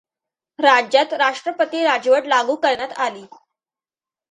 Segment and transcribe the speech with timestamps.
[0.59, 3.25] राज्यात राष्ट्रपती राजवट लागू करण्यात आली.